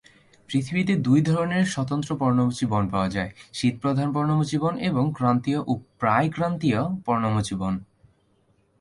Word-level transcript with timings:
পৃথিবীতে 0.49 0.93
দুই 0.97 1.19
ধরনের 1.21 1.65
স্বতন্ত্র 1.65 2.17
পর্ণমোচী 2.17 2.65
বন 2.65 2.83
পাওয়া 2.89 3.09
যায়ঃ 3.09 3.31
শীতপ্রধান 3.53 4.09
পর্ণমোচী 4.13 4.57
বন 4.57 4.77
এবং 4.79 5.03
ক্রান্তীয় 5.17 5.59
ও 5.67 5.71
প্রায়-ক্রান্তীয় 5.99 6.79
পর্ণমোচী 7.05 7.55
বন। 7.55 7.73